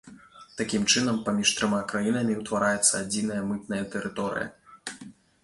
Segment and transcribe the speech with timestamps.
[0.59, 5.07] Такім чынам, паміж трыма краінамі ўтвараецца адзіная мытная тэрыторыя.